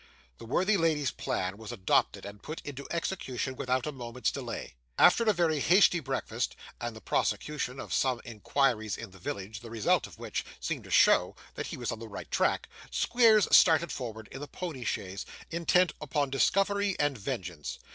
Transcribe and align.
The 0.39 0.47
worthy 0.47 0.77
lady's 0.77 1.11
plan 1.11 1.57
was 1.59 1.71
adopted 1.71 2.25
and 2.25 2.41
put 2.41 2.59
in 2.61 2.75
execution 2.89 3.55
without 3.55 3.85
a 3.85 3.91
moment's 3.91 4.31
delay. 4.31 4.73
After 4.97 5.25
a 5.25 5.31
very 5.31 5.59
hasty 5.59 5.99
breakfast, 5.99 6.55
and 6.79 6.95
the 6.95 7.01
prosecution 7.01 7.79
of 7.79 7.93
some 7.93 8.19
inquiries 8.25 8.97
in 8.97 9.11
the 9.11 9.19
village, 9.19 9.59
the 9.59 9.69
result 9.69 10.07
of 10.07 10.17
which 10.17 10.43
seemed 10.59 10.85
to 10.85 10.89
show 10.89 11.35
that 11.53 11.67
he 11.67 11.77
was 11.77 11.91
on 11.91 11.99
the 11.99 12.09
right 12.09 12.31
track, 12.31 12.67
Squeers 12.89 13.47
started 13.55 13.91
forth 13.91 14.25
in 14.29 14.39
the 14.41 14.47
pony 14.47 14.83
chaise, 14.83 15.23
intent 15.51 15.93
upon 16.01 16.31
discovery 16.31 16.95
and 16.99 17.15
vengeance. 17.15 17.77